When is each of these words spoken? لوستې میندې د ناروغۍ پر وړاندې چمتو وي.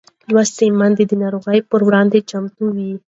لوستې 0.33 0.67
میندې 0.79 1.03
د 1.07 1.11
ناروغۍ 1.21 1.59
پر 1.69 1.81
وړاندې 1.87 2.25
چمتو 2.29 2.63
وي. 2.75 2.91